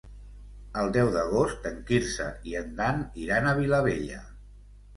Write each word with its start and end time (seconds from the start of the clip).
El 0.83 0.89
deu 0.95 1.11
d'agost 1.15 1.67
en 1.73 1.77
Quirze 1.91 2.27
i 2.53 2.57
en 2.63 2.73
Dan 2.81 3.07
iran 3.27 3.51
a 3.51 3.55
Vilabella. 3.63 4.21